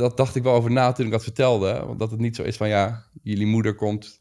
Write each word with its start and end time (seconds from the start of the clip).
dat 0.00 0.16
dacht 0.16 0.36
ik 0.36 0.42
wel 0.42 0.54
over 0.54 0.70
na 0.70 0.92
toen 0.92 1.04
ik 1.04 1.10
dat 1.10 1.22
vertelde. 1.22 1.84
Want 1.86 1.98
dat 1.98 2.10
het 2.10 2.20
niet 2.20 2.36
zo 2.36 2.42
is 2.42 2.56
van 2.56 2.68
ja, 2.68 3.04
jullie 3.22 3.46
moeder 3.46 3.74
komt 3.74 4.20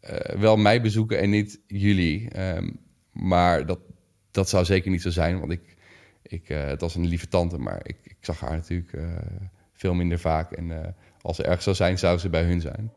eh, 0.00 0.36
wel 0.38 0.56
mij 0.56 0.80
bezoeken 0.80 1.18
en 1.18 1.30
niet 1.30 1.60
jullie. 1.66 2.30
Ehm, 2.30 2.70
maar 3.12 3.66
dat, 3.66 3.78
dat 4.30 4.48
zou 4.48 4.64
zeker 4.64 4.90
niet 4.90 5.02
zo 5.02 5.10
zijn, 5.10 5.38
want 5.38 5.52
ik, 5.52 5.76
ik, 6.22 6.48
uh, 6.48 6.64
het 6.64 6.80
was 6.80 6.94
een 6.94 7.06
lieve 7.06 7.28
tante, 7.28 7.58
maar 7.58 7.80
ik, 7.82 7.96
ik 8.02 8.16
zag 8.20 8.40
haar 8.40 8.56
natuurlijk 8.56 8.92
uh, 8.92 9.16
veel 9.72 9.94
minder 9.94 10.18
vaak. 10.18 10.52
En 10.52 10.94
als 11.22 11.36
ze 11.36 11.42
erg 11.42 11.62
zou 11.62 11.76
zijn, 11.76 11.98
zou 11.98 12.18
ze 12.18 12.28
bij 12.28 12.42
hun 12.42 12.60
zijn. 12.60 12.92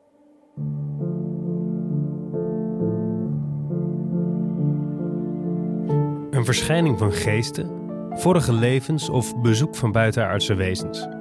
Een 6.31 6.45
verschijning 6.45 6.97
van 6.97 7.13
geesten, 7.13 7.69
vorige 8.13 8.53
levens 8.53 9.09
of 9.09 9.41
bezoek 9.41 9.75
van 9.75 9.91
buitenaardse 9.91 10.53
wezens. 10.53 11.20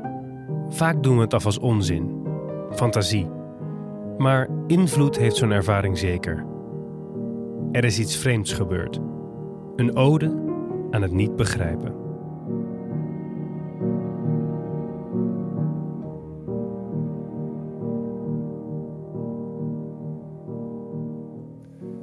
Vaak 0.71 1.03
doen 1.03 1.17
we 1.17 1.23
het 1.23 1.35
af 1.35 1.45
als 1.45 1.59
onzin, 1.59 2.27
fantasie. 2.71 3.29
Maar 4.19 4.49
invloed 4.67 5.17
heeft 5.17 5.37
zo'n 5.37 5.51
ervaring 5.51 5.99
zeker. 5.99 6.47
Er 7.73 7.85
is 7.85 7.99
iets 7.99 8.17
vreemds 8.17 8.53
gebeurd. 8.53 9.01
Een 9.77 9.97
ode 9.97 10.27
aan 10.91 11.03
het 11.03 11.13
niet 11.13 11.37
begrijpen. 11.37 11.95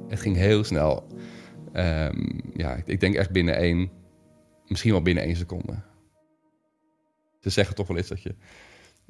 Het 0.08 0.20
ging 0.20 0.36
heel 0.36 0.64
snel. 0.64 1.04
Um, 1.74 2.42
ja, 2.54 2.78
ik 2.86 3.00
denk 3.00 3.16
echt 3.16 3.32
binnen 3.32 3.56
één, 3.56 3.90
misschien 4.68 4.92
wel 4.92 5.02
binnen 5.02 5.24
één 5.24 5.36
seconde. 5.36 5.74
Ze 7.48 7.54
zeggen 7.54 7.76
toch 7.76 7.88
wel 7.88 7.98
eens 7.98 8.08
dat 8.08 8.22
je, 8.22 8.36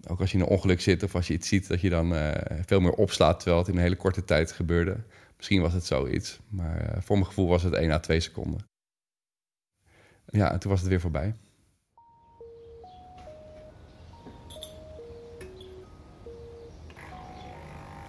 ook 0.07 0.19
als 0.19 0.31
je 0.31 0.37
in 0.37 0.43
een 0.43 0.49
ongeluk 0.49 0.81
zit 0.81 1.03
of 1.03 1.15
als 1.15 1.27
je 1.27 1.33
iets 1.33 1.47
ziet, 1.47 1.67
dat 1.67 1.81
je 1.81 1.89
dan 1.89 2.13
uh, 2.13 2.31
veel 2.65 2.79
meer 2.79 2.91
opslaat 2.91 3.39
terwijl 3.39 3.57
het 3.57 3.67
in 3.67 3.75
een 3.75 3.81
hele 3.81 3.95
korte 3.95 4.23
tijd 4.23 4.51
gebeurde. 4.51 4.97
Misschien 5.37 5.61
was 5.61 5.73
het 5.73 5.85
zoiets, 5.85 6.39
maar 6.49 6.81
uh, 6.81 7.01
voor 7.01 7.15
mijn 7.15 7.27
gevoel 7.27 7.47
was 7.47 7.63
het 7.63 7.73
1 7.73 7.91
à 7.91 7.99
2 7.99 8.19
seconden. 8.19 8.67
Ja, 10.25 10.51
en 10.51 10.59
toen 10.59 10.71
was 10.71 10.79
het 10.79 10.89
weer 10.89 10.99
voorbij. 10.99 11.35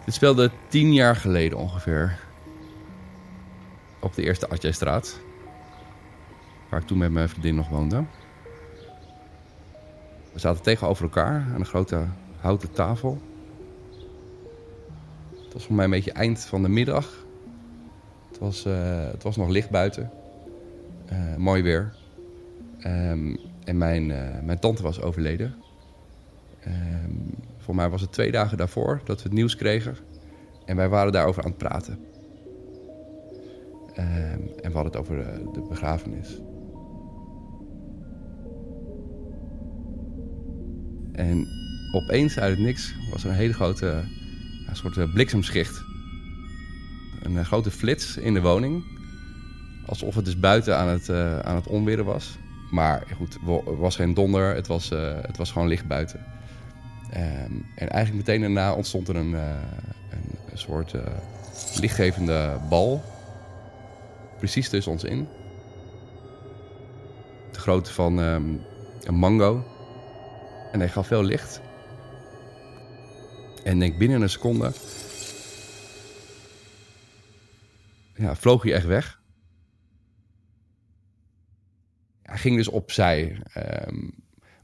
Dit 0.04 0.14
speelde 0.14 0.50
tien 0.68 0.92
jaar 0.92 1.16
geleden 1.16 1.58
ongeveer. 1.58 2.18
Op 4.00 4.14
de 4.14 4.22
eerste 4.22 4.48
Atjijstraat. 4.48 5.20
Waar 6.70 6.80
ik 6.80 6.86
toen 6.86 6.98
met 6.98 7.10
mijn 7.10 7.28
vriendin 7.28 7.54
nog 7.54 7.68
woonde. 7.68 8.04
We 10.38 10.44
zaten 10.44 10.62
tegenover 10.62 11.02
elkaar 11.02 11.46
aan 11.54 11.60
een 11.60 11.66
grote 11.66 12.04
houten 12.40 12.72
tafel. 12.72 13.18
Het 15.44 15.52
was 15.52 15.64
voor 15.64 15.74
mij 15.74 15.84
een 15.84 15.90
beetje 15.90 16.12
eind 16.12 16.44
van 16.44 16.62
de 16.62 16.68
middag. 16.68 17.26
Het 18.28 18.38
was, 18.38 18.66
uh, 18.66 19.04
het 19.10 19.22
was 19.22 19.36
nog 19.36 19.48
licht 19.48 19.70
buiten. 19.70 20.10
Uh, 21.12 21.36
mooi 21.36 21.62
weer. 21.62 21.94
Um, 22.86 23.38
en 23.64 23.78
mijn, 23.78 24.08
uh, 24.10 24.40
mijn 24.42 24.58
tante 24.58 24.82
was 24.82 25.00
overleden. 25.00 25.54
Um, 26.66 27.34
voor 27.56 27.74
mij 27.74 27.88
was 27.88 28.00
het 28.00 28.12
twee 28.12 28.30
dagen 28.30 28.56
daarvoor 28.56 29.00
dat 29.04 29.16
we 29.16 29.22
het 29.22 29.32
nieuws 29.32 29.56
kregen. 29.56 29.96
En 30.64 30.76
wij 30.76 30.88
waren 30.88 31.12
daarover 31.12 31.42
aan 31.42 31.50
het 31.50 31.58
praten. 31.58 31.98
Um, 33.98 34.50
en 34.60 34.70
we 34.70 34.72
hadden 34.72 34.92
het 34.92 34.96
over 34.96 35.16
de 35.52 35.66
begrafenis. 35.68 36.40
En 41.18 41.48
opeens 41.92 42.38
uit 42.38 42.50
het 42.50 42.66
niks 42.66 42.94
was 43.10 43.24
er 43.24 43.30
een 43.30 43.36
hele 43.36 43.52
grote 43.52 44.04
soort 44.72 45.12
bliksemschicht. 45.12 45.84
Een 47.22 47.32
uh, 47.32 47.44
grote 47.44 47.70
flits 47.70 48.16
in 48.16 48.34
de 48.34 48.40
woning. 48.40 48.84
Alsof 49.86 50.14
het 50.14 50.24
dus 50.24 50.38
buiten 50.38 50.76
aan 50.76 50.88
het, 50.88 51.08
uh, 51.08 51.38
aan 51.38 51.54
het 51.54 51.66
onweren 51.66 52.04
was. 52.04 52.38
Maar 52.70 53.06
goed, 53.16 53.38
het 53.64 53.78
was 53.78 53.96
geen 53.96 54.14
donder, 54.14 54.54
het 54.54 54.66
was, 54.66 54.88
het 55.22 55.36
was 55.36 55.50
gewoon 55.50 55.68
licht 55.68 55.86
buiten. 55.86 56.24
Um, 57.10 57.66
en 57.76 57.88
eigenlijk 57.88 58.26
meteen 58.26 58.40
daarna 58.40 58.74
ontstond 58.74 59.08
er 59.08 59.16
een, 59.16 59.32
een, 59.32 60.36
soort 60.54 60.94
lichtgevende 61.80 62.56
bal. 62.68 63.02
Precies 64.38 64.68
tussen 64.68 64.92
ons 64.92 65.04
in. 65.04 65.28
De 67.52 67.58
grootte 67.58 67.92
van 67.92 68.18
um, 68.18 68.60
een 69.02 69.14
mango. 69.14 69.77
En 70.72 70.78
hij 70.78 70.88
gaf 70.88 71.06
veel 71.06 71.22
licht. 71.22 71.60
En 73.64 73.78
denk 73.78 73.98
binnen 73.98 74.22
een 74.22 74.30
seconde. 74.30 74.72
Ja, 78.14 78.36
vloog 78.36 78.62
hij 78.62 78.72
echt 78.72 78.86
weg. 78.86 79.20
Hij 82.22 82.38
ging 82.38 82.56
dus 82.56 82.68
opzij. 82.68 83.42
Um, 83.86 84.14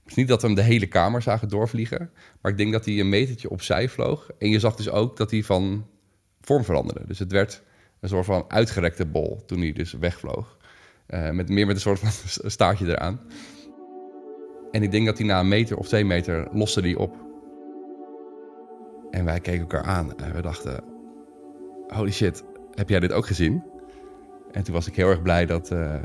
het 0.04 0.16
niet 0.16 0.28
dat 0.28 0.40
we 0.40 0.46
hem 0.46 0.56
de 0.56 0.62
hele 0.62 0.86
kamer 0.86 1.22
zagen 1.22 1.48
doorvliegen. 1.48 2.10
Maar 2.40 2.52
ik 2.52 2.58
denk 2.58 2.72
dat 2.72 2.84
hij 2.84 3.00
een 3.00 3.08
metertje 3.08 3.50
opzij 3.50 3.88
vloog. 3.88 4.30
En 4.38 4.48
je 4.50 4.58
zag 4.58 4.74
dus 4.74 4.88
ook 4.88 5.16
dat 5.16 5.30
hij 5.30 5.42
van 5.42 5.86
vorm 6.40 6.64
veranderde. 6.64 7.06
Dus 7.06 7.18
het 7.18 7.32
werd 7.32 7.62
een 8.00 8.08
soort 8.08 8.24
van 8.24 8.44
uitgerekte 8.48 9.06
bol 9.06 9.44
toen 9.46 9.60
hij 9.60 9.72
dus 9.72 9.92
wegvloog. 9.92 10.56
Uh, 11.08 11.30
met, 11.30 11.48
meer 11.48 11.66
met 11.66 11.74
een 11.74 11.82
soort 11.82 11.98
van 11.98 12.10
staartje 12.50 12.86
eraan. 12.86 13.20
En 14.74 14.82
ik 14.82 14.90
denk 14.90 15.06
dat 15.06 15.18
hij 15.18 15.26
na 15.26 15.40
een 15.40 15.48
meter 15.48 15.76
of 15.76 15.88
twee 15.88 16.04
meter 16.04 16.48
loste 16.52 16.82
die 16.82 16.98
op. 16.98 17.16
En 19.10 19.24
wij 19.24 19.40
keken 19.40 19.60
elkaar 19.60 19.82
aan 19.82 20.18
en 20.18 20.34
we 20.34 20.42
dachten... 20.42 20.84
Holy 21.86 22.12
shit, 22.12 22.44
heb 22.74 22.88
jij 22.88 23.00
dit 23.00 23.12
ook 23.12 23.26
gezien? 23.26 23.62
En 24.50 24.64
toen 24.64 24.74
was 24.74 24.86
ik 24.86 24.96
heel 24.96 25.08
erg 25.08 25.22
blij 25.22 25.46
dat, 25.46 25.70
uh, 25.70 26.02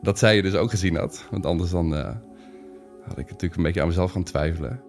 dat 0.00 0.18
zij 0.18 0.36
je 0.36 0.42
dus 0.42 0.54
ook 0.54 0.70
gezien 0.70 0.96
had. 0.96 1.26
Want 1.30 1.46
anders 1.46 1.70
dan 1.70 1.92
uh, 1.94 2.16
had 3.02 3.18
ik 3.18 3.30
natuurlijk 3.30 3.56
een 3.56 3.62
beetje 3.62 3.80
aan 3.80 3.86
mezelf 3.86 4.12
gaan 4.12 4.24
twijfelen. 4.24 4.82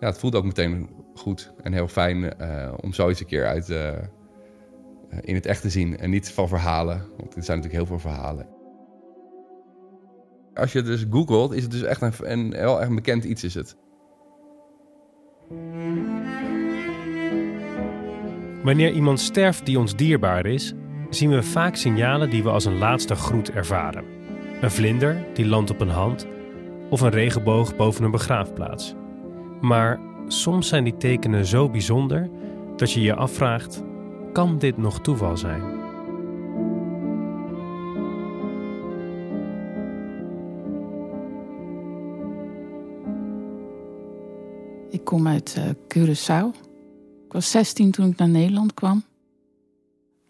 Ja, 0.00 0.06
het 0.06 0.18
voelde 0.18 0.36
ook 0.36 0.44
meteen 0.44 0.88
goed 1.14 1.52
en 1.62 1.72
heel 1.72 1.88
fijn 1.88 2.34
uh, 2.40 2.72
om 2.80 2.92
zoiets 2.92 3.20
een 3.20 3.26
keer 3.26 3.46
uit, 3.46 3.68
in 5.20 5.34
het 5.34 5.46
echt 5.46 5.62
te 5.62 5.70
zien. 5.70 5.98
En 5.98 6.10
niet 6.10 6.32
van 6.32 6.48
verhalen, 6.48 7.02
want 7.16 7.36
er 7.36 7.42
zijn 7.42 7.58
natuurlijk 7.58 7.88
heel 7.88 7.98
veel 7.98 8.10
verhalen 8.10 8.55
als 10.56 10.72
je 10.72 10.78
het 10.78 10.86
dus 10.86 11.04
googelt, 11.10 11.52
is 11.52 11.62
het 11.62 11.70
dus 11.70 11.82
echt 11.82 12.02
een, 12.02 12.12
een 12.20 12.54
heel 12.54 12.80
erg 12.80 12.94
bekend 12.94 13.24
iets 13.24 13.44
is 13.44 13.54
het. 13.54 13.76
Wanneer 18.62 18.92
iemand 18.92 19.20
sterft 19.20 19.66
die 19.66 19.78
ons 19.78 19.96
dierbaar 19.96 20.46
is, 20.46 20.72
zien 21.10 21.30
we 21.30 21.42
vaak 21.42 21.76
signalen 21.76 22.30
die 22.30 22.42
we 22.42 22.50
als 22.50 22.64
een 22.64 22.78
laatste 22.78 23.14
groet 23.14 23.50
ervaren. 23.50 24.04
Een 24.60 24.70
vlinder 24.70 25.24
die 25.34 25.46
landt 25.46 25.70
op 25.70 25.80
een 25.80 25.88
hand 25.88 26.26
of 26.90 27.00
een 27.00 27.10
regenboog 27.10 27.76
boven 27.76 28.04
een 28.04 28.10
begraafplaats. 28.10 28.94
Maar 29.60 30.00
soms 30.26 30.68
zijn 30.68 30.84
die 30.84 30.96
tekenen 30.96 31.46
zo 31.46 31.70
bijzonder 31.70 32.30
dat 32.76 32.92
je 32.92 33.00
je 33.00 33.14
afvraagt: 33.14 33.82
kan 34.32 34.58
dit 34.58 34.76
nog 34.76 35.00
toeval 35.00 35.36
zijn? 35.36 35.75
Kom 45.06 45.26
uit 45.26 45.56
uh, 45.58 45.64
Curaçao. 45.64 46.58
Ik 47.26 47.32
was 47.32 47.50
16 47.50 47.90
toen 47.90 48.10
ik 48.10 48.16
naar 48.16 48.28
Nederland 48.28 48.74
kwam. 48.74 49.04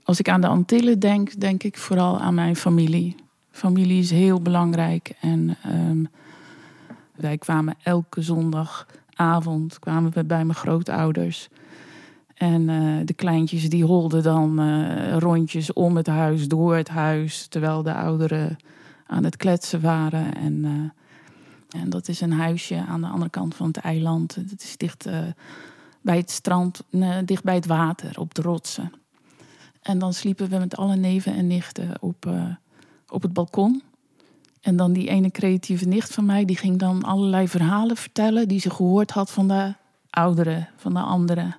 Als 0.02 0.18
ik 0.18 0.28
aan 0.28 0.40
de 0.40 0.46
Antillen 0.46 0.98
denk, 0.98 1.40
denk 1.40 1.62
ik 1.62 1.76
vooral 1.76 2.20
aan 2.20 2.34
mijn 2.34 2.56
familie. 2.56 3.14
Familie 3.50 3.98
is 3.98 4.10
heel 4.10 4.40
belangrijk. 4.40 5.12
En 5.20 5.56
um, 5.66 6.08
wij 7.14 7.38
kwamen 7.38 7.74
elke 7.82 8.22
zondagavond 8.22 9.78
kwamen 9.78 10.12
we 10.12 10.24
bij 10.24 10.44
mijn 10.44 10.58
grootouders. 10.58 11.48
En 12.34 12.68
uh, 12.68 12.96
de 13.04 13.14
kleintjes 13.14 13.68
die 13.68 13.84
holden 13.84 14.22
dan 14.22 14.60
uh, 14.60 15.16
rondjes 15.16 15.72
om 15.72 15.96
het 15.96 16.06
huis, 16.06 16.48
door 16.48 16.76
het 16.76 16.88
huis, 16.88 17.46
terwijl 17.46 17.82
de 17.82 17.94
ouderen 17.94 18.56
aan 19.06 19.24
het 19.24 19.36
kletsen 19.36 19.80
waren. 19.80 20.34
En 20.34 20.92
en 21.80 21.90
dat 21.90 22.08
is 22.08 22.20
een 22.20 22.32
huisje 22.32 22.84
aan 22.88 23.00
de 23.00 23.06
andere 23.06 23.30
kant 23.30 23.54
van 23.54 23.66
het 23.66 23.76
eiland. 23.76 24.34
Dat 24.50 24.62
is 24.62 24.76
dicht 24.76 25.06
uh, 25.06 25.18
bij 26.00 26.16
het 26.16 26.30
strand, 26.30 26.82
dicht 27.24 27.44
bij 27.44 27.54
het 27.54 27.66
water, 27.66 28.18
op 28.20 28.34
de 28.34 28.42
rotsen. 28.42 28.92
En 29.82 29.98
dan 29.98 30.12
sliepen 30.12 30.48
we 30.48 30.58
met 30.58 30.76
alle 30.76 30.96
neven 30.96 31.34
en 31.34 31.46
nichten 31.46 31.90
op, 32.00 32.26
uh, 32.26 32.44
op 33.08 33.22
het 33.22 33.32
balkon. 33.32 33.82
En 34.60 34.76
dan 34.76 34.92
die 34.92 35.08
ene 35.08 35.30
creatieve 35.30 35.84
nicht 35.88 36.14
van 36.14 36.24
mij, 36.24 36.44
die 36.44 36.56
ging 36.56 36.78
dan 36.78 37.02
allerlei 37.02 37.48
verhalen 37.48 37.96
vertellen 37.96 38.48
die 38.48 38.60
ze 38.60 38.70
gehoord 38.70 39.10
had 39.10 39.30
van 39.30 39.48
de 39.48 39.74
ouderen, 40.10 40.68
van 40.76 40.94
de 40.94 41.00
anderen. 41.00 41.56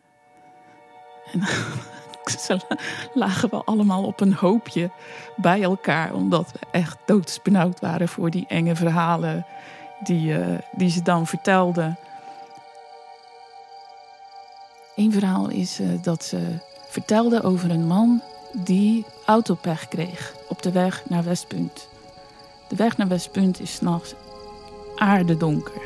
En 1.31 1.41
ze 2.45 2.77
lagen 3.13 3.49
we 3.49 3.63
allemaal 3.63 4.03
op 4.03 4.19
een 4.21 4.33
hoopje 4.33 4.91
bij 5.35 5.63
elkaar, 5.63 6.13
omdat 6.13 6.51
we 6.51 6.59
echt 6.71 6.97
doodsbenauwd 7.05 7.79
waren 7.79 8.07
voor 8.07 8.29
die 8.29 8.45
enge 8.47 8.75
verhalen 8.75 9.45
die, 9.99 10.39
uh, 10.39 10.57
die 10.71 10.89
ze 10.89 11.01
dan 11.01 11.27
vertelde. 11.27 11.95
Eén 14.95 15.11
verhaal 15.11 15.49
is 15.49 15.79
uh, 15.79 15.87
dat 16.01 16.23
ze 16.23 16.57
vertelde 16.87 17.43
over 17.43 17.71
een 17.71 17.87
man 17.87 18.21
die 18.53 19.05
autopech 19.25 19.87
kreeg 19.87 20.35
op 20.47 20.61
de 20.61 20.71
weg 20.71 21.03
naar 21.09 21.23
Westpunt. 21.23 21.87
De 22.67 22.75
weg 22.75 22.97
naar 22.97 23.07
Westpunt 23.07 23.59
is 23.59 23.73
s'nachts 23.75 24.13
aardedonker. 24.95 25.81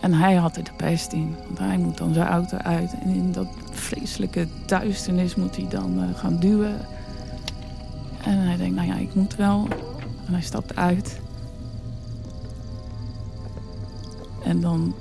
En 0.00 0.12
hij 0.12 0.34
had 0.34 0.56
er 0.56 0.64
de 0.64 0.72
pest 0.76 1.12
in, 1.12 1.36
want 1.46 1.58
hij 1.58 1.78
moet 1.78 1.98
dan 1.98 2.14
zijn 2.14 2.26
auto 2.26 2.56
uit. 2.56 2.94
En 3.02 3.08
in 3.08 3.32
dat 3.32 3.46
vreselijke 3.70 4.48
duisternis 4.66 5.34
moet 5.34 5.56
hij 5.56 5.68
dan 5.68 6.02
uh, 6.02 6.18
gaan 6.18 6.38
duwen. 6.38 6.80
En 8.24 8.38
hij 8.38 8.56
denkt, 8.56 8.74
nou 8.74 8.88
ja, 8.88 8.94
ik 8.94 9.14
moet 9.14 9.36
wel. 9.36 9.66
En 10.26 10.32
hij 10.32 10.42
stapt 10.42 10.76
uit. 10.76 11.20
En 14.44 14.60
dan 14.60 14.94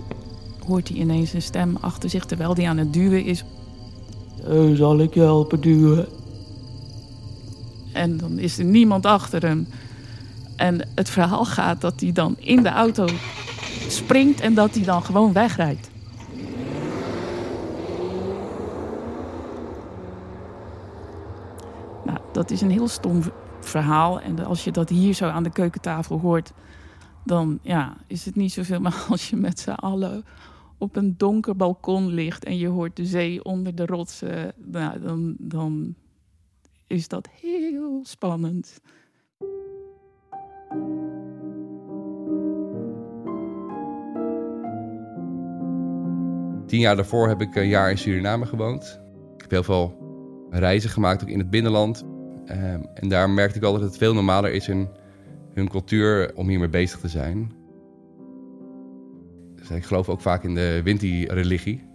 hoort 0.68 0.88
hij 0.88 0.98
ineens 0.98 1.34
een 1.34 1.42
stem 1.42 1.78
achter 1.82 2.10
zich 2.10 2.26
terwijl 2.26 2.56
hij 2.56 2.68
aan 2.68 2.78
het 2.78 2.94
duwen 2.94 3.26
is. 3.26 3.44
Uh, 4.48 4.76
zal 4.76 5.00
ik 5.00 5.14
je 5.14 5.20
helpen 5.20 5.62
duwen? 5.62 6.08
En 7.94 8.18
dan 8.18 8.40
is 8.40 8.58
er 8.58 8.66
niemand 8.66 9.06
achter 9.06 9.42
hem. 9.42 9.68
En 10.56 10.88
het 10.96 11.10
verhaal 11.10 11.46
gaat 11.46 11.82
dat 11.82 12.00
hij 12.00 12.12
dan 12.12 12.36
in 12.40 12.64
de 12.64 12.70
auto 12.70 13.08
springt 13.88 14.40
en 14.40 14.54
dat 14.54 14.74
hij 14.76 14.84
dan 14.84 15.04
gewoon 15.04 15.34
wegrijdt. 15.34 15.90
Nou, 22.06 22.18
dat 22.32 22.52
is 22.52 22.62
een 22.62 22.72
heel 22.72 22.88
stom 22.88 23.22
verhaal. 23.60 24.20
En 24.22 24.46
als 24.46 24.64
je 24.64 24.72
dat 24.72 24.90
hier 24.90 25.14
zo 25.14 25.28
aan 25.28 25.44
de 25.44 25.52
keukentafel 25.52 26.20
hoort, 26.20 26.52
dan 27.26 27.60
ja, 27.62 27.98
is 28.08 28.26
het 28.26 28.36
niet 28.36 28.52
zoveel. 28.52 28.80
Maar 28.80 29.06
als 29.10 29.30
je 29.30 29.36
met 29.36 29.60
z'n 29.60 29.70
allen 29.70 30.26
op 30.78 30.96
een 30.96 31.18
donker 31.18 31.56
balkon 31.56 32.08
ligt 32.08 32.44
en 32.44 32.58
je 32.58 32.68
hoort 32.68 32.96
de 32.96 33.06
zee 33.06 33.44
onder 33.44 33.76
de 33.76 33.86
rotsen, 33.86 34.54
nou, 34.58 35.00
dan, 35.00 35.36
dan 35.40 35.96
is 36.88 37.08
dat 37.08 37.30
heel 37.42 38.00
spannend. 38.04 38.82
Tien 46.66 46.80
jaar 46.80 46.96
daarvoor 46.96 47.28
heb 47.28 47.42
ik 47.42 47.56
een 47.56 47.68
jaar 47.68 47.90
in 47.90 47.98
Suriname 47.98 48.46
gewoond. 48.46 49.00
Ik 49.36 49.42
heb 49.42 49.52
heel 49.52 49.64
veel 49.64 49.98
reizen 50.50 50.90
gemaakt, 50.90 51.22
ook 51.22 51.30
in 51.30 51.40
het 51.40 51.50
binnenland. 51.50 52.04
Ehm, 52.46 52.82
en 52.94 53.10
daar 53.10 53.30
merkte 53.30 53.58
ik 53.58 53.64
al 53.64 53.74
dat 53.74 53.82
het 53.82 53.98
veel 53.98 54.14
normaler 54.14 54.54
is 54.54 54.68
in 54.68 54.90
hun 55.54 55.70
cultuur 55.70 56.36
om 56.36 56.48
hiermee 56.48 56.70
bezig 56.70 57.00
te 57.00 57.08
zijn. 57.08 57.52
Dus 59.56 59.70
ik 59.70 59.84
geloof 59.84 60.10
ook 60.10 60.22
vaak 60.22 60.44
in 60.44 60.56
de 60.56 60.82
Winti-religie. 60.84 61.92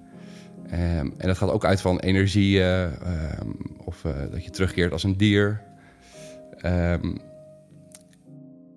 Um, 0.65 0.75
en 1.17 1.27
dat 1.27 1.37
gaat 1.37 1.51
ook 1.51 1.65
uit 1.65 1.81
van 1.81 1.99
energie 1.99 2.63
um, 2.63 3.57
of 3.85 4.05
uh, 4.05 4.13
dat 4.31 4.45
je 4.45 4.51
terugkeert 4.51 4.93
als 4.93 5.05
een 5.05 5.17
dier. 5.17 5.63
Um, 6.67 7.19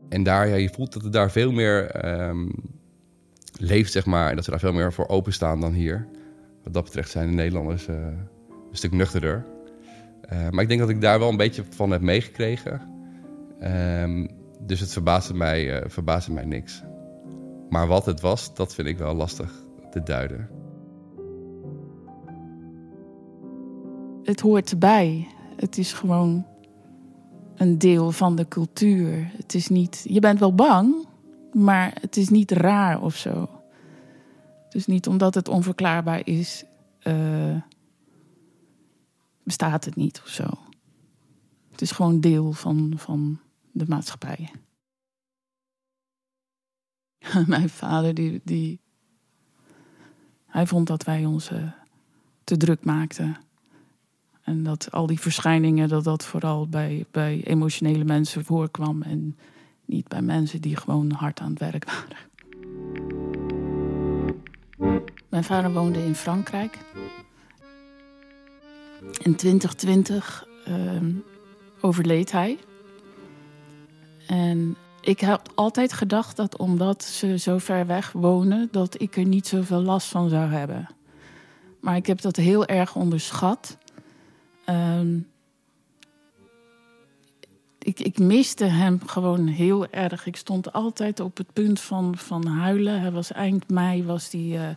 en 0.10 0.24
daar, 0.24 0.48
ja, 0.48 0.56
je 0.56 0.70
voelt 0.70 0.94
dat 0.94 1.04
het 1.04 1.14
daar 1.14 1.32
veel 1.32 1.52
meer 1.52 1.92
leeft, 3.60 3.92
zeg 3.92 4.06
maar. 4.06 4.30
En 4.30 4.36
dat 4.36 4.44
ze 4.44 4.52
daar 4.52 4.60
veel 4.60 4.74
meer 4.74 4.94
voor 4.94 5.08
openstaan 5.08 5.62
dan 5.62 5.74
hier. 5.74 6.08
Wat 6.64 6.74
dat 6.74 6.84
betreft 6.84 7.12
zijn 7.12 7.28
de 7.28 7.36
Nederlanders 7.36 7.88
uh, 7.88 7.96
een 7.96 8.28
stuk 8.72 8.92
nuchterder. 8.92 9.46
Maar 10.50 10.62
ik 10.62 10.68
denk 10.68 10.80
dat 10.80 10.90
ik 10.90 11.02
daar 11.02 11.20
wel 11.20 11.30
een 11.30 11.38
beetje 11.38 11.64
van 11.70 11.92
heb 11.92 12.02
meegekregen. 12.02 12.82
Dus 14.66 14.80
het 14.80 14.92
verbaasde 14.92 15.34
mij, 15.34 15.90
verbaasde 15.90 16.32
mij 16.32 16.46
niks. 16.46 16.84
Maar 17.70 17.88
wat 17.88 18.06
het 18.06 18.22
was, 18.22 18.56
dat 18.56 18.74
vind 18.74 18.88
ik 18.88 18.98
wel 18.98 19.14
lastig 19.14 19.66
te 19.92 20.04
duiden. 20.04 20.50
het 24.24 24.40
hoort 24.40 24.72
erbij. 24.72 25.28
Het 25.56 25.78
is 25.78 25.94
gewoon 25.94 26.46
een 27.56 27.78
deel 27.78 28.12
van 28.12 28.36
de 28.36 28.48
cultuur. 28.48 29.32
Het 29.38 29.54
is 29.54 29.68
niet, 29.68 30.06
je 30.08 30.20
bent 30.20 30.40
wel 30.40 30.56
bang, 30.56 31.08
maar 31.54 31.98
het 32.02 32.18
is 32.18 32.30
niet 32.30 32.52
raar 32.52 33.02
of 33.02 33.16
zo. 33.16 33.50
Dus 34.70 34.86
niet 34.86 35.08
omdat 35.08 35.36
het 35.36 35.48
onverklaarbaar 35.48 36.28
is, 36.28 36.64
uh, 37.04 37.62
bestaat 39.44 39.86
het 39.86 39.96
niet 39.96 40.22
of 40.24 40.30
zo. 40.30 40.48
Het 41.72 41.82
is 41.82 41.92
gewoon 41.92 42.20
deel 42.20 42.52
van, 42.52 42.94
van 42.96 43.40
de 43.72 43.86
maatschappij. 43.88 44.52
Mijn 47.48 47.70
vader, 47.70 48.14
die, 48.14 48.42
die, 48.44 48.80
hij 50.46 50.68
vond 50.68 50.88
dat 50.88 51.04
wij 51.04 51.26
ons 51.26 51.52
uh, 51.52 51.72
te 52.44 52.58
druk 52.58 52.84
maakten. 52.84 53.38
En 54.42 54.64
dat 54.64 54.92
al 54.92 55.08
die 55.08 55.20
verschijningen, 55.20 55.90
dat 55.90 56.04
dat 56.04 56.26
vooral 56.26 56.68
bij, 56.68 57.06
bij 57.12 57.44
emotionele 57.44 58.04
mensen 58.04 58.46
voorkwam. 58.46 59.02
En 59.02 59.38
niet 59.86 60.08
bij 60.08 60.22
mensen 60.22 60.62
die 60.62 60.76
gewoon 60.76 61.12
hard 61.12 61.40
aan 61.40 61.50
het 61.50 61.60
werk 61.60 61.86
waren. 61.86 62.30
Mijn 65.30 65.44
vader 65.44 65.74
woonde 65.74 66.06
in 66.06 66.16
Frankrijk. 66.16 66.78
In 69.22 69.36
2020 69.36 70.48
uh, 70.68 71.02
overleed 71.82 72.32
hij. 72.32 72.58
En 74.32 74.76
ik 75.02 75.20
heb 75.20 75.42
altijd 75.56 75.94
gedacht 75.94 76.36
dat 76.36 76.58
omdat 76.58 77.04
ze 77.04 77.38
zo 77.38 77.58
ver 77.58 77.88
weg 77.88 78.12
wonen, 78.12 78.68
dat 78.72 79.02
ik 79.02 79.18
er 79.18 79.26
niet 79.26 79.48
zoveel 79.48 79.82
last 79.82 80.08
van 80.08 80.30
zou 80.30 80.52
hebben. 80.52 80.90
Maar 81.80 81.96
ik 81.96 82.06
heb 82.06 82.22
dat 82.22 82.36
heel 82.36 82.66
erg 82.66 82.96
onderschat. 82.96 83.78
Um, 84.70 85.28
ik, 87.80 88.00
ik 88.00 88.20
miste 88.20 88.66
hem 88.66 89.00
gewoon 89.06 89.48
heel 89.48 89.88
erg. 89.88 90.26
Ik 90.26 90.36
stond 90.36 90.74
altijd 90.74 91.20
op 91.20 91.38
het 91.38 91.54
punt 91.54 91.80
van, 91.80 92.18
van 92.18 92.46
huilen. 92.46 93.02
Hij 93.02 93.12
was 93.12 93.32
eind 93.32 93.70
mei 93.70 94.04
was 94.04 94.32
hij, 94.32 94.42
uh, 94.42 94.68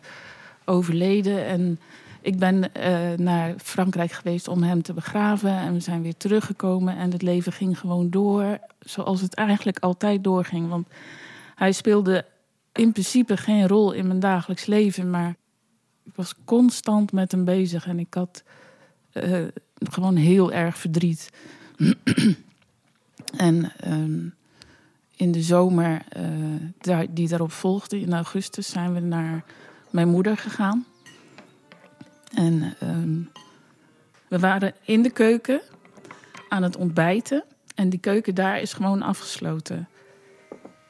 overleden. 0.64 1.44
En 1.44 1.80
ik 2.24 2.38
ben 2.38 2.56
uh, 2.56 3.18
naar 3.18 3.54
Frankrijk 3.56 4.12
geweest 4.12 4.48
om 4.48 4.62
hem 4.62 4.82
te 4.82 4.92
begraven. 4.92 5.50
En 5.50 5.72
we 5.72 5.80
zijn 5.80 6.02
weer 6.02 6.16
teruggekomen. 6.16 6.96
En 6.96 7.12
het 7.12 7.22
leven 7.22 7.52
ging 7.52 7.78
gewoon 7.78 8.10
door 8.10 8.58
zoals 8.80 9.20
het 9.20 9.34
eigenlijk 9.34 9.78
altijd 9.78 10.24
doorging. 10.24 10.68
Want 10.68 10.88
hij 11.54 11.72
speelde 11.72 12.24
in 12.72 12.92
principe 12.92 13.36
geen 13.36 13.68
rol 13.68 13.92
in 13.92 14.06
mijn 14.06 14.20
dagelijks 14.20 14.66
leven. 14.66 15.10
Maar 15.10 15.36
ik 16.04 16.12
was 16.14 16.34
constant 16.44 17.12
met 17.12 17.32
hem 17.32 17.44
bezig. 17.44 17.86
En 17.86 17.98
ik 17.98 18.14
had 18.14 18.42
uh, 19.12 19.46
gewoon 19.90 20.16
heel 20.16 20.52
erg 20.52 20.78
verdriet. 20.78 21.30
en 23.36 23.72
um, 23.86 24.34
in 25.16 25.32
de 25.32 25.42
zomer 25.42 26.02
daar, 26.78 27.06
die 27.10 27.28
daarop 27.28 27.52
volgde, 27.52 28.00
in 28.00 28.12
augustus, 28.12 28.68
zijn 28.68 28.94
we 28.94 29.00
naar 29.00 29.44
mijn 29.90 30.08
moeder 30.08 30.36
gegaan. 30.36 30.86
En 32.34 32.74
um, 32.82 33.30
we 34.28 34.38
waren 34.38 34.74
in 34.84 35.02
de 35.02 35.10
keuken 35.10 35.60
aan 36.48 36.62
het 36.62 36.76
ontbijten. 36.76 37.44
En 37.74 37.88
die 37.88 38.00
keuken 38.00 38.34
daar 38.34 38.60
is 38.60 38.72
gewoon 38.72 39.02
afgesloten. 39.02 39.88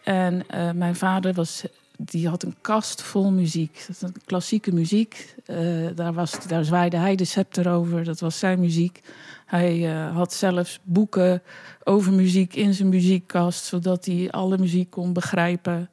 En 0.04 0.44
uh, 0.54 0.70
mijn 0.70 0.96
vader 0.96 1.32
was 1.32 1.64
die 1.96 2.28
had 2.28 2.42
een 2.42 2.56
kast 2.60 3.02
vol 3.02 3.30
muziek. 3.30 3.86
Klassieke 4.24 4.72
muziek. 4.72 5.34
Uh, 5.46 5.86
daar, 5.94 6.12
was, 6.12 6.46
daar 6.46 6.64
zwaaide 6.64 6.96
hij 6.96 7.16
de 7.16 7.24
scepter 7.24 7.70
over. 7.70 8.04
Dat 8.04 8.20
was 8.20 8.38
zijn 8.38 8.60
muziek. 8.60 9.00
Hij 9.46 9.78
uh, 9.78 10.14
had 10.16 10.32
zelfs 10.32 10.80
boeken 10.82 11.42
over 11.84 12.12
muziek 12.12 12.54
in 12.54 12.74
zijn 12.74 12.88
muziekkast, 12.88 13.64
zodat 13.64 14.04
hij 14.04 14.30
alle 14.30 14.58
muziek 14.58 14.90
kon 14.90 15.12
begrijpen. 15.12 15.90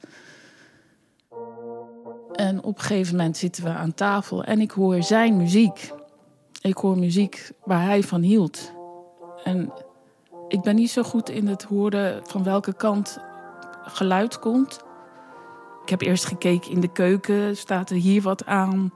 En 2.41 2.63
op 2.63 2.77
een 2.77 2.83
gegeven 2.83 3.15
moment 3.15 3.37
zitten 3.37 3.63
we 3.63 3.69
aan 3.69 3.93
tafel 3.93 4.43
en 4.43 4.61
ik 4.61 4.71
hoor 4.71 5.03
zijn 5.03 5.37
muziek. 5.37 5.91
Ik 6.61 6.77
hoor 6.77 6.97
muziek 6.97 7.51
waar 7.63 7.83
hij 7.83 8.03
van 8.03 8.21
hield. 8.21 8.71
En 9.43 9.73
ik 10.47 10.61
ben 10.61 10.75
niet 10.75 10.91
zo 10.91 11.03
goed 11.03 11.29
in 11.29 11.47
het 11.47 11.63
horen 11.63 12.21
van 12.27 12.43
welke 12.43 12.73
kant 12.73 13.17
geluid 13.83 14.39
komt. 14.39 14.79
Ik 15.83 15.89
heb 15.89 16.01
eerst 16.01 16.25
gekeken 16.25 16.71
in 16.71 16.79
de 16.79 16.91
keuken, 16.91 17.57
staat 17.57 17.89
er 17.89 17.95
hier 17.95 18.21
wat 18.21 18.45
aan? 18.45 18.93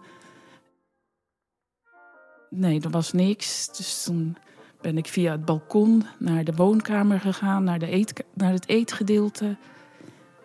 Nee, 2.50 2.82
er 2.82 2.90
was 2.90 3.12
niks. 3.12 3.78
Dus 3.78 4.04
toen 4.04 4.38
ben 4.82 4.98
ik 4.98 5.08
via 5.08 5.32
het 5.32 5.46
balkon 5.46 6.04
naar 6.20 6.44
de 6.44 6.56
woonkamer 6.56 7.20
gegaan, 7.20 7.64
naar, 7.64 7.80
de 7.80 7.92
eet, 7.92 8.24
naar 8.34 8.52
het 8.52 8.68
eetgedeelte. 8.68 9.58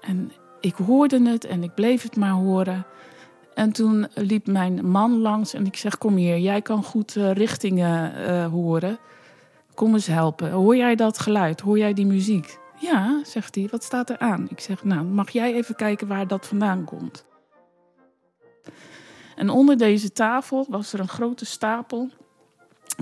En 0.00 0.32
ik 0.60 0.74
hoorde 0.74 1.28
het 1.30 1.44
en 1.44 1.62
ik 1.62 1.74
bleef 1.74 2.02
het 2.02 2.16
maar 2.16 2.30
horen. 2.30 2.86
En 3.54 3.72
toen 3.72 4.06
liep 4.14 4.46
mijn 4.46 4.90
man 4.90 5.18
langs 5.18 5.54
en 5.54 5.66
ik 5.66 5.76
zeg: 5.76 5.98
Kom 5.98 6.16
hier, 6.16 6.38
jij 6.38 6.62
kan 6.62 6.82
goed 6.82 7.16
uh, 7.16 7.32
richtingen 7.32 8.12
uh, 8.20 8.46
horen. 8.46 8.98
Kom 9.74 9.94
eens 9.94 10.06
helpen. 10.06 10.50
Hoor 10.50 10.76
jij 10.76 10.94
dat 10.94 11.18
geluid? 11.18 11.60
Hoor 11.60 11.78
jij 11.78 11.92
die 11.92 12.06
muziek? 12.06 12.58
Ja, 12.80 13.20
zegt 13.24 13.54
hij, 13.54 13.68
wat 13.70 13.84
staat 13.84 14.10
er 14.10 14.18
aan? 14.18 14.46
Ik 14.50 14.60
zeg, 14.60 14.84
nou, 14.84 15.04
mag 15.04 15.30
jij 15.30 15.54
even 15.54 15.74
kijken 15.74 16.06
waar 16.06 16.26
dat 16.26 16.46
vandaan 16.46 16.84
komt? 16.84 17.24
En 19.36 19.50
onder 19.50 19.78
deze 19.78 20.12
tafel 20.12 20.66
was 20.68 20.92
er 20.92 21.00
een 21.00 21.08
grote 21.08 21.44
stapel 21.44 22.10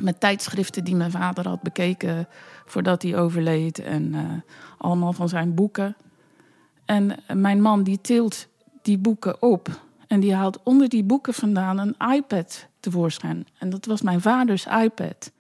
met 0.01 0.21
tijdschriften 0.21 0.85
die 0.85 0.97
mijn 0.97 1.11
vader 1.11 1.49
had 1.49 1.63
bekeken 1.63 2.29
voordat 2.65 3.03
hij 3.03 3.19
overleed. 3.19 3.79
En 3.79 4.15
uh, 4.15 4.21
allemaal 4.79 5.13
van 5.13 5.29
zijn 5.29 5.55
boeken. 5.55 5.97
En 6.85 7.17
mijn 7.33 7.61
man 7.63 7.83
die 7.83 8.01
tilt 8.01 8.49
die 8.83 8.99
boeken 8.99 9.43
op. 9.43 9.69
En 10.09 10.21
die 10.21 10.35
haalt 10.35 10.63
onder 10.63 10.89
die 10.89 11.05
boeken 11.05 11.35
vandaan 11.35 11.79
een 11.79 12.15
iPad 12.15 12.67
tevoorschijn. 12.81 13.47
En 13.59 13.71
dat 13.71 13.85
was 13.85 14.03
mijn 14.03 14.21
vaders 14.21 14.67
iPad. 14.67 15.33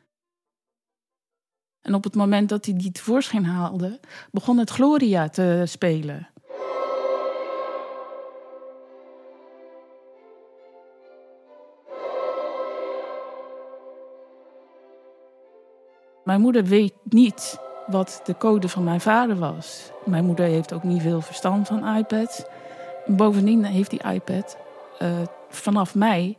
En 1.81 1.95
op 1.95 2.05
het 2.05 2.15
moment 2.15 2.49
dat 2.49 2.65
hij 2.65 2.77
die 2.77 2.93
tevoorschijn 2.93 3.45
haalde, 3.45 4.01
begon 4.31 4.59
het 4.59 4.71
Gloria 4.71 5.29
te 5.29 5.63
spelen. 5.67 6.29
Mijn 16.25 16.41
moeder 16.41 16.65
weet 16.65 16.95
niet 17.05 17.59
wat 17.87 18.21
de 18.25 18.37
code 18.37 18.69
van 18.69 18.85
mijn 18.85 19.01
vader 19.01 19.37
was. 19.37 19.91
Mijn 20.05 20.25
moeder 20.25 20.47
heeft 20.47 20.73
ook 20.73 20.83
niet 20.83 21.03
veel 21.03 21.21
verstand 21.21 21.67
van 21.67 21.97
iPads. 21.97 22.45
Bovendien 23.09 23.65
heeft 23.65 23.91
die 23.91 24.03
iPad 24.13 24.57
uh, 25.03 25.09
vanaf 25.49 25.95
mei 25.95 26.37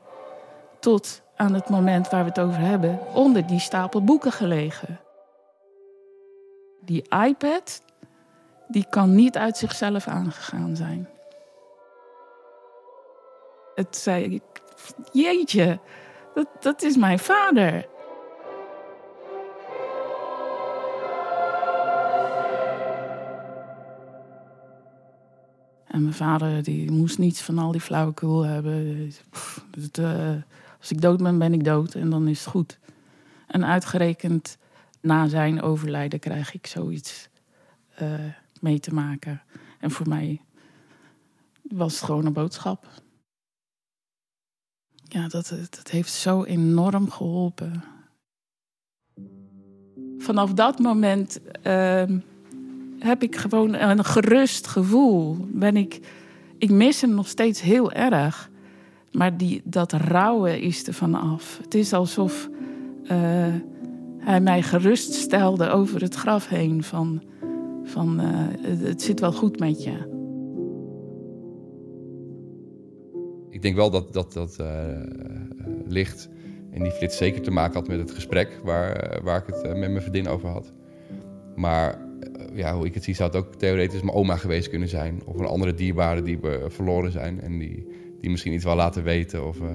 tot 0.80 1.22
aan 1.36 1.54
het 1.54 1.70
moment 1.70 2.10
waar 2.10 2.24
we 2.24 2.30
het 2.30 2.40
over 2.40 2.60
hebben, 2.60 3.00
onder 3.14 3.48
die 3.48 3.60
stapel 3.60 4.04
boeken 4.04 4.32
gelegen. 4.32 5.00
Die 6.82 7.04
iPad, 7.26 7.82
die 8.68 8.86
kan 8.90 9.16
niet 9.16 9.38
uit 9.38 9.58
zichzelf 9.58 10.08
aangegaan 10.08 10.76
zijn. 10.76 11.10
Het 13.76 13.98
zei 13.98 14.24
ik, 14.24 14.44
jeetje, 15.12 15.80
dat, 16.34 16.48
dat 16.60 16.82
is 16.82 16.98
mijn 16.98 17.20
vader. 17.20 17.88
En 25.90 26.02
mijn 26.02 26.14
vader 26.14 26.64
die 26.64 26.92
moest 26.92 27.18
niets 27.18 27.42
van 27.42 27.58
al 27.58 27.72
die 27.72 27.82
flauwekul 27.82 28.46
hebben. 28.46 29.12
het, 29.72 29.98
uh, 29.98 30.32
als 30.80 30.92
ik 30.92 31.02
dood 31.02 31.24
ben, 31.24 31.38
ben 31.38 31.54
ik 31.54 31.64
dood 31.64 31.96
en 31.96 32.10
dan 32.10 32.28
is 32.28 32.40
het 32.40 32.50
goed. 32.50 32.80
En 33.48 33.66
uitgerekend 33.66 34.58
na 35.02 35.28
zijn 35.28 35.62
overlijden 35.62 36.20
krijg 36.20 36.54
ik 36.54 36.68
zoiets 36.68 37.30
uh, 38.02 38.14
mee 38.60 38.80
te 38.80 38.94
maken. 38.94 39.42
En 39.80 39.92
voor 39.92 40.08
mij 40.08 40.42
was 41.62 41.94
het 41.94 42.04
gewoon 42.04 42.26
een 42.26 42.34
boodschap. 42.34 42.88
Ja, 45.04 45.28
dat, 45.28 45.54
dat 45.70 45.90
heeft 45.92 46.12
zo 46.12 46.44
enorm 46.44 47.12
geholpen. 47.12 47.84
Vanaf 50.18 50.54
dat 50.54 50.80
moment 50.80 51.40
uh, 51.64 52.04
heb 53.00 53.24
ik 53.24 53.36
gewoon 53.36 53.74
een 53.74 54.06
gerust 54.06 54.68
gevoel. 54.68 55.38
Ben 55.52 55.78
ik, 55.78 56.00
ik 56.58 56.70
mis 56.70 57.02
hem 57.02 57.14
nog 57.14 57.28
steeds 57.28 57.62
heel 57.62 57.92
erg. 57.92 58.50
Maar 59.12 59.38
die, 59.38 59.62
dat 59.64 59.92
rouwen 59.92 60.62
is 60.62 60.88
er 60.88 60.94
vanaf. 60.94 61.60
Het 61.64 61.74
is 61.74 61.94
alsof 61.94 62.50
uh, 63.04 63.10
hij 64.18 64.42
mij 64.42 64.62
gerust 64.62 65.14
stelde 65.14 65.70
over 65.70 66.02
het 66.02 66.16
graf 66.16 66.48
heen. 66.48 66.84
Van, 66.84 67.22
van 67.84 68.22
uh, 68.22 68.28
het 68.88 69.02
zit 69.02 69.20
wel 69.20 69.32
goed 69.32 69.60
met 69.60 69.84
je. 69.84 70.18
Ik 73.50 73.62
denk 73.62 73.76
wel 73.76 73.90
dat 73.90 74.14
dat, 74.14 74.34
dat 74.34 74.58
uh, 74.62 74.68
licht 75.88 76.30
en 76.72 76.84
die 76.84 76.92
flits 76.92 77.18
zeker 77.18 77.42
te 77.42 77.52
maken 77.52 77.74
had 77.74 77.88
met 77.88 78.00
het 78.00 78.12
gesprek 78.12 78.60
waar, 78.64 79.20
waar 79.24 79.38
ik 79.38 79.56
het 79.56 79.64
met 79.64 79.92
mijn 79.92 80.02
vriendin 80.02 80.28
over 80.28 80.50
had. 80.50 80.74
Maar 81.56 82.09
ja, 82.60 82.76
hoe 82.76 82.86
ik 82.86 82.94
het 82.94 83.04
zie, 83.04 83.16
zou 83.16 83.30
het 83.30 83.40
ook 83.40 83.56
theoretisch 83.56 84.02
mijn 84.02 84.16
oma 84.16 84.36
geweest 84.36 84.70
kunnen 84.70 84.88
zijn. 84.88 85.22
Of 85.26 85.40
een 85.40 85.46
andere 85.46 85.74
dierbare 85.74 86.22
die 86.22 86.40
verloren 86.68 87.12
zijn 87.12 87.42
en 87.42 87.58
die, 87.58 87.88
die 88.22 88.30
misschien 88.30 88.54
iets 88.54 88.64
wel 88.64 88.76
laten 88.76 89.04
weten. 89.04 89.48
Of 89.48 89.60
uh, 89.60 89.68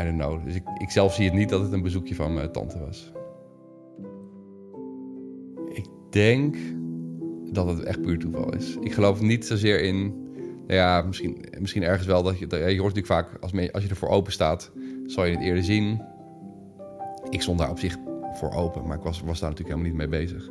I 0.00 0.04
don't 0.04 0.18
know. 0.18 0.44
Dus 0.44 0.54
ik, 0.54 0.62
ik 0.78 0.90
zelf 0.90 1.14
zie 1.14 1.24
het 1.24 1.34
niet 1.34 1.48
dat 1.48 1.60
het 1.60 1.72
een 1.72 1.82
bezoekje 1.82 2.14
van 2.14 2.34
mijn 2.34 2.52
tante 2.52 2.78
was. 2.78 3.12
Ik 5.68 5.86
denk 6.10 6.56
dat 7.52 7.66
het 7.66 7.82
echt 7.82 8.02
puur 8.02 8.18
toeval 8.18 8.54
is. 8.54 8.76
Ik 8.80 8.92
geloof 8.92 9.20
niet 9.20 9.46
zozeer 9.46 9.82
in. 9.82 10.20
Nou 10.66 10.80
ja, 10.80 11.02
misschien, 11.02 11.44
misschien 11.60 11.82
ergens 11.82 12.06
wel 12.06 12.22
dat 12.22 12.38
je. 12.38 12.46
je 12.48 12.80
hoort 12.80 12.94
natuurlijk 12.94 13.06
vaak 13.06 13.28
als, 13.40 13.52
me, 13.52 13.72
als 13.72 13.82
je 13.82 13.88
ervoor 13.88 14.08
open 14.08 14.32
staat, 14.32 14.72
zal 15.06 15.24
je 15.24 15.34
het 15.34 15.44
eerder 15.44 15.64
zien. 15.64 16.02
Ik 17.28 17.42
stond 17.42 17.58
daar 17.58 17.70
op 17.70 17.78
zich 17.78 17.96
voor 18.32 18.52
open, 18.52 18.86
maar 18.86 18.96
ik 18.96 19.02
was, 19.02 19.20
was 19.20 19.40
daar 19.40 19.50
natuurlijk 19.50 19.78
helemaal 19.78 19.98
niet 19.98 20.10
mee 20.10 20.20
bezig. 20.20 20.50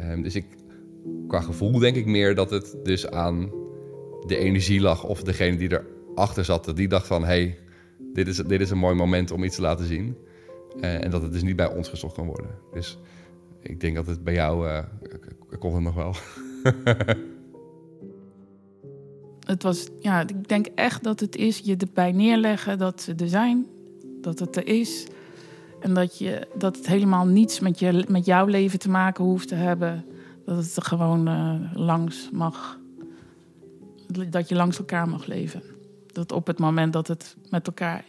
Um, 0.00 0.22
dus 0.22 0.34
ik, 0.34 0.46
qua 1.28 1.40
gevoel 1.40 1.78
denk 1.78 1.96
ik 1.96 2.06
meer 2.06 2.34
dat 2.34 2.50
het 2.50 2.76
dus 2.82 3.10
aan 3.10 3.52
de 4.26 4.36
energie 4.36 4.80
lag. 4.80 5.04
Of 5.04 5.22
degene 5.22 5.56
die 5.56 5.80
erachter 6.14 6.44
zat, 6.44 6.76
die 6.76 6.88
dacht 6.88 7.06
van... 7.06 7.24
hey, 7.24 7.58
dit, 8.12 8.28
is, 8.28 8.36
dit 8.36 8.60
is 8.60 8.70
een 8.70 8.78
mooi 8.78 8.94
moment 8.94 9.30
om 9.30 9.44
iets 9.44 9.56
te 9.56 9.62
laten 9.62 9.86
zien. 9.86 10.16
Uh, 10.76 11.04
en 11.04 11.10
dat 11.10 11.22
het 11.22 11.32
dus 11.32 11.42
niet 11.42 11.56
bij 11.56 11.74
ons 11.74 11.88
gezocht 11.88 12.14
kan 12.14 12.26
worden. 12.26 12.50
Dus 12.72 12.98
ik 13.60 13.80
denk 13.80 13.94
dat 13.94 14.06
het 14.06 14.24
bij 14.24 14.34
jou... 14.34 14.68
Uh, 14.68 14.78
kon 15.58 15.74
het 15.74 15.82
nog 15.82 15.94
wel. 15.94 16.14
het 19.52 19.62
was... 19.62 19.88
Ja, 20.00 20.20
ik 20.20 20.48
denk 20.48 20.66
echt 20.74 21.04
dat 21.04 21.20
het 21.20 21.36
is 21.36 21.58
je 21.58 21.76
erbij 21.76 22.12
neerleggen 22.12 22.78
dat 22.78 23.02
ze 23.02 23.14
er 23.14 23.28
zijn. 23.28 23.66
Dat 24.20 24.38
het 24.38 24.56
er 24.56 24.66
is. 24.66 25.06
En 25.80 25.94
dat, 25.94 26.18
je, 26.18 26.48
dat 26.58 26.76
het 26.76 26.86
helemaal 26.86 27.26
niets 27.26 27.60
met, 27.60 27.78
je, 27.78 28.04
met 28.08 28.26
jouw 28.26 28.46
leven 28.46 28.78
te 28.78 28.90
maken 28.90 29.24
hoeft 29.24 29.48
te 29.48 29.54
hebben 29.54 30.04
dat 30.44 30.56
het 30.56 30.84
gewoon 30.84 31.28
uh, 31.28 31.54
langs 31.74 32.28
mag. 32.32 32.78
Dat 34.28 34.48
je 34.48 34.54
langs 34.54 34.78
elkaar 34.78 35.08
mag 35.08 35.26
leven. 35.26 35.62
Dat 36.06 36.32
op 36.32 36.46
het 36.46 36.58
moment 36.58 36.92
dat 36.92 37.08
het 37.08 37.36
met 37.50 37.66
elkaar 37.66 38.04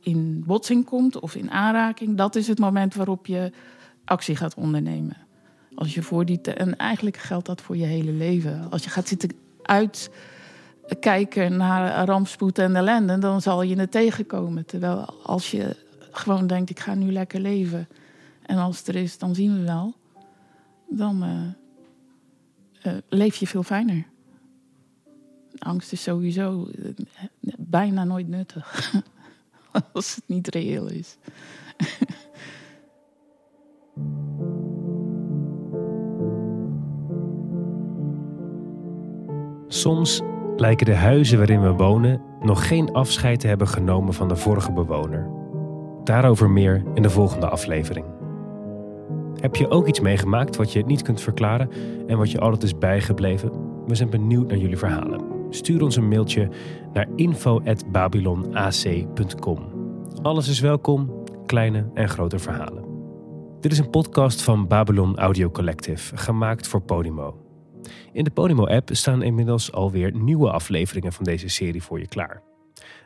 in 0.00 0.44
botsing 0.46 0.84
komt 0.84 1.20
of 1.20 1.34
in 1.34 1.50
aanraking, 1.50 2.16
dat 2.16 2.36
is 2.36 2.48
het 2.48 2.58
moment 2.58 2.94
waarop 2.94 3.26
je 3.26 3.52
actie 4.04 4.36
gaat 4.36 4.54
ondernemen. 4.54 5.16
Als 5.74 5.94
je 5.94 6.02
voor 6.02 6.24
die. 6.24 6.40
en 6.40 6.76
eigenlijk 6.76 7.16
geldt 7.16 7.46
dat 7.46 7.60
voor 7.60 7.76
je 7.76 7.84
hele 7.84 8.12
leven. 8.12 8.70
Als 8.70 8.84
je 8.84 8.90
gaat 8.90 9.08
zitten 9.08 9.30
uitkijken 9.62 11.56
naar 11.56 12.04
rampspoed 12.04 12.58
en 12.58 12.76
ellende, 12.76 13.18
dan 13.18 13.42
zal 13.42 13.62
je 13.62 13.76
het 13.78 13.90
tegenkomen. 13.90 14.66
Terwijl 14.66 15.04
als 15.22 15.50
je 15.50 15.76
gewoon 16.10 16.46
denkt: 16.46 16.70
ik 16.70 16.80
ga 16.80 16.94
nu 16.94 17.12
lekker 17.12 17.40
leven. 17.40 17.88
En 18.42 18.56
als 18.56 18.78
het 18.78 18.88
er 18.88 18.96
is, 18.96 19.18
dan 19.18 19.34
zien 19.34 19.58
we 19.58 19.64
wel 19.64 19.94
dan 20.88 21.24
uh, 21.24 22.92
uh, 22.92 22.98
leef 23.08 23.36
je 23.36 23.46
veel 23.46 23.62
fijner. 23.62 24.06
Angst 25.58 25.92
is 25.92 26.02
sowieso 26.02 26.68
uh, 26.78 26.94
bijna 27.58 28.04
nooit 28.04 28.28
nuttig. 28.28 28.92
Als 29.92 30.14
het 30.14 30.24
niet 30.26 30.48
reëel 30.48 30.90
is. 30.90 31.16
Soms 39.68 40.20
lijken 40.56 40.86
de 40.86 40.94
huizen 40.94 41.38
waarin 41.38 41.62
we 41.62 41.72
wonen 41.72 42.22
nog 42.40 42.68
geen 42.68 42.92
afscheid 42.92 43.40
te 43.40 43.46
hebben 43.46 43.68
genomen 43.68 44.14
van 44.14 44.28
de 44.28 44.36
vorige 44.36 44.72
bewoner. 44.72 45.30
Daarover 46.04 46.50
meer 46.50 46.82
in 46.94 47.02
de 47.02 47.10
volgende 47.10 47.48
aflevering. 47.48 48.06
Heb 49.40 49.56
je 49.56 49.70
ook 49.70 49.86
iets 49.86 50.00
meegemaakt 50.00 50.56
wat 50.56 50.72
je 50.72 50.84
niet 50.84 51.02
kunt 51.02 51.20
verklaren 51.20 51.70
en 52.06 52.18
wat 52.18 52.30
je 52.30 52.40
altijd 52.40 52.62
is 52.62 52.78
bijgebleven? 52.78 53.50
We 53.86 53.94
zijn 53.94 54.10
benieuwd 54.10 54.48
naar 54.48 54.58
jullie 54.58 54.76
verhalen. 54.76 55.24
Stuur 55.50 55.82
ons 55.82 55.96
een 55.96 56.08
mailtje 56.08 56.48
naar 56.92 57.08
info.babylonac.com. 57.16 59.76
Alles 60.22 60.48
is 60.48 60.60
welkom, 60.60 61.24
kleine 61.46 61.90
en 61.94 62.08
grote 62.08 62.38
verhalen. 62.38 62.84
Dit 63.60 63.72
is 63.72 63.78
een 63.78 63.90
podcast 63.90 64.42
van 64.42 64.66
Babylon 64.66 65.18
Audio 65.18 65.50
Collective, 65.50 66.16
gemaakt 66.16 66.68
voor 66.68 66.80
Podimo. 66.80 67.42
In 68.12 68.24
de 68.24 68.30
Podimo-app 68.30 68.88
staan 68.92 69.22
inmiddels 69.22 69.72
alweer 69.72 70.14
nieuwe 70.14 70.50
afleveringen 70.50 71.12
van 71.12 71.24
deze 71.24 71.48
serie 71.48 71.82
voor 71.82 71.98
je 71.98 72.08
klaar. 72.08 72.42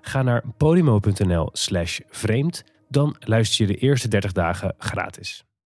Ga 0.00 0.22
naar 0.22 0.42
podimo.nl/slash 0.56 2.00
vreemd, 2.08 2.64
dan 2.88 3.16
luister 3.18 3.66
je 3.66 3.72
de 3.72 3.78
eerste 3.78 4.08
30 4.08 4.32
dagen 4.32 4.74
gratis. 4.78 5.44